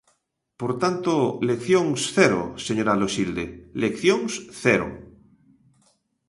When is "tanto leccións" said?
0.81-1.99